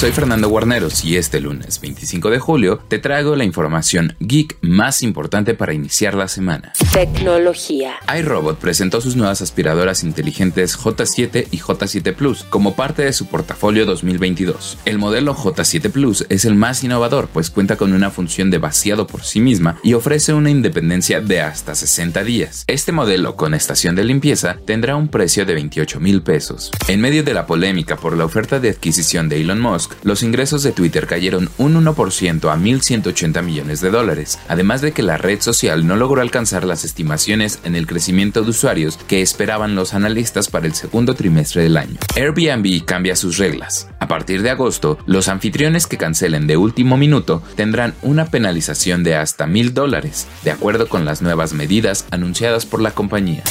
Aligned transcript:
Soy 0.00 0.12
Fernando 0.12 0.48
Guarneros 0.48 1.04
y 1.04 1.18
este 1.18 1.42
lunes 1.42 1.78
25 1.78 2.30
de 2.30 2.38
julio 2.38 2.78
te 2.88 2.98
traigo 2.98 3.36
la 3.36 3.44
información 3.44 4.16
geek 4.18 4.56
más 4.62 5.02
importante 5.02 5.52
para 5.52 5.74
iniciar 5.74 6.14
la 6.14 6.26
semana. 6.26 6.72
Tecnología. 6.94 7.96
iRobot 8.18 8.58
presentó 8.58 9.02
sus 9.02 9.14
nuevas 9.14 9.42
aspiradoras 9.42 10.02
inteligentes 10.02 10.78
J7 10.78 11.48
y 11.50 11.58
J7 11.58 12.14
Plus 12.14 12.44
como 12.44 12.76
parte 12.76 13.02
de 13.02 13.12
su 13.12 13.26
portafolio 13.26 13.84
2022. 13.84 14.78
El 14.86 14.96
modelo 14.96 15.36
J7 15.36 15.90
Plus 15.90 16.24
es 16.30 16.46
el 16.46 16.54
más 16.54 16.82
innovador 16.82 17.28
pues 17.30 17.50
cuenta 17.50 17.76
con 17.76 17.92
una 17.92 18.10
función 18.10 18.48
de 18.48 18.56
vaciado 18.56 19.06
por 19.06 19.22
sí 19.22 19.40
misma 19.40 19.76
y 19.82 19.92
ofrece 19.92 20.32
una 20.32 20.48
independencia 20.48 21.20
de 21.20 21.42
hasta 21.42 21.74
60 21.74 22.24
días. 22.24 22.64
Este 22.68 22.92
modelo 22.92 23.36
con 23.36 23.52
estación 23.52 23.96
de 23.96 24.04
limpieza 24.04 24.56
tendrá 24.64 24.96
un 24.96 25.08
precio 25.08 25.44
de 25.44 25.52
28 25.52 26.00
mil 26.00 26.22
pesos. 26.22 26.70
En 26.88 27.02
medio 27.02 27.22
de 27.22 27.34
la 27.34 27.44
polémica 27.44 27.96
por 27.96 28.16
la 28.16 28.24
oferta 28.24 28.60
de 28.60 28.70
adquisición 28.70 29.28
de 29.28 29.42
Elon 29.42 29.60
Musk, 29.60 29.89
los 30.02 30.22
ingresos 30.22 30.62
de 30.62 30.72
Twitter 30.72 31.06
cayeron 31.06 31.50
un 31.58 31.74
1% 31.74 32.52
a 32.52 32.56
1.180 32.56 33.42
millones 33.42 33.80
de 33.80 33.90
dólares, 33.90 34.38
además 34.48 34.80
de 34.80 34.92
que 34.92 35.02
la 35.02 35.16
red 35.16 35.40
social 35.40 35.86
no 35.86 35.96
logró 35.96 36.20
alcanzar 36.20 36.64
las 36.64 36.84
estimaciones 36.84 37.60
en 37.64 37.76
el 37.76 37.86
crecimiento 37.86 38.42
de 38.42 38.50
usuarios 38.50 38.98
que 39.08 39.22
esperaban 39.22 39.74
los 39.74 39.94
analistas 39.94 40.48
para 40.48 40.66
el 40.66 40.74
segundo 40.74 41.14
trimestre 41.14 41.62
del 41.62 41.76
año. 41.76 41.98
Airbnb 42.16 42.84
cambia 42.84 43.16
sus 43.16 43.38
reglas. 43.38 43.88
A 43.98 44.08
partir 44.08 44.42
de 44.42 44.50
agosto, 44.50 44.98
los 45.06 45.28
anfitriones 45.28 45.86
que 45.86 45.98
cancelen 45.98 46.46
de 46.46 46.56
último 46.56 46.96
minuto 46.96 47.42
tendrán 47.56 47.94
una 48.02 48.26
penalización 48.26 49.02
de 49.04 49.14
hasta 49.16 49.46
mil 49.46 49.74
dólares, 49.74 50.26
de 50.44 50.50
acuerdo 50.50 50.88
con 50.88 51.04
las 51.04 51.22
nuevas 51.22 51.52
medidas 51.52 52.06
anunciadas 52.10 52.66
por 52.66 52.80
la 52.80 52.92
compañía. 52.92 53.42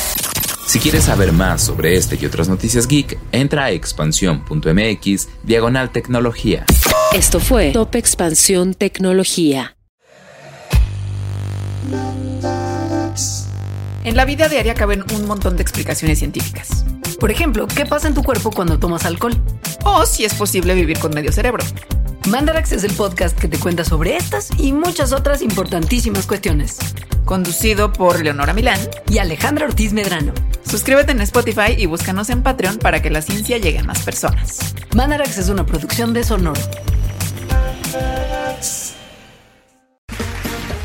Si 0.69 0.77
quieres 0.77 1.05
saber 1.05 1.31
más 1.31 1.63
sobre 1.63 1.95
este 1.95 2.15
y 2.21 2.27
otras 2.27 2.47
noticias 2.47 2.85
geek, 2.85 3.17
entra 3.31 3.63
a 3.63 3.71
expansión.mx 3.71 5.27
diagonal 5.41 5.91
tecnología. 5.91 6.63
Esto 7.11 7.39
fue 7.39 7.71
Top 7.71 7.95
Expansión 7.95 8.75
Tecnología. 8.75 9.75
En 14.03 14.15
la 14.15 14.25
vida 14.25 14.47
diaria 14.47 14.75
caben 14.75 15.03
un 15.15 15.25
montón 15.25 15.55
de 15.55 15.63
explicaciones 15.63 16.19
científicas. 16.19 16.85
Por 17.19 17.31
ejemplo, 17.31 17.65
¿qué 17.65 17.87
pasa 17.87 18.07
en 18.07 18.13
tu 18.13 18.21
cuerpo 18.21 18.51
cuando 18.51 18.77
tomas 18.77 19.05
alcohol? 19.05 19.35
O 19.85 20.05
si 20.05 20.23
es 20.23 20.35
posible 20.35 20.75
vivir 20.75 20.99
con 20.99 21.15
medio 21.15 21.31
cerebro. 21.31 21.65
Mandarax 22.27 22.73
es 22.73 22.83
el 22.83 22.93
podcast 22.93 23.35
que 23.35 23.47
te 23.47 23.57
cuenta 23.57 23.83
sobre 23.83 24.17
estas 24.17 24.49
y 24.59 24.71
muchas 24.71 25.13
otras 25.13 25.41
importantísimas 25.41 26.27
cuestiones. 26.27 26.77
Conducido 27.25 27.91
por 27.91 28.23
Leonora 28.23 28.53
Milán 28.53 28.79
y 29.09 29.17
Alejandra 29.17 29.65
Ortiz 29.65 29.93
Medrano. 29.93 30.31
Suscríbete 30.69 31.13
en 31.13 31.21
Spotify 31.21 31.73
y 31.75 31.87
búscanos 31.87 32.29
en 32.29 32.43
Patreon 32.43 32.77
para 32.77 33.01
que 33.01 33.09
la 33.09 33.23
ciencia 33.23 33.57
llegue 33.57 33.79
a 33.79 33.83
más 33.83 34.03
personas. 34.03 34.75
Mandarax 34.95 35.39
es 35.39 35.49
una 35.49 35.65
producción 35.65 36.13
de 36.13 36.23
Sonoro. 36.23 36.61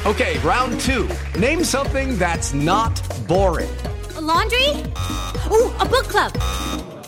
Okay, 0.06 0.38
round 0.38 0.80
two. 0.80 1.06
Name 1.38 1.62
something 1.62 2.18
that's 2.18 2.54
not 2.54 2.98
boring. 3.28 3.68
A 4.16 4.22
laundry? 4.22 4.70
Ooh, 5.50 5.70
a 5.78 5.84
book 5.84 6.08
club. 6.08 6.32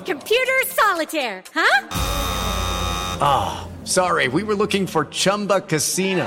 Computer 0.04 0.62
solitaire, 0.66 1.42
huh? 1.54 1.88
Ah, 3.22 3.64
oh, 3.64 3.86
sorry, 3.86 4.28
we 4.28 4.42
were 4.42 4.54
looking 4.54 4.86
for 4.86 5.06
Chumba 5.06 5.62
Casino. 5.62 6.26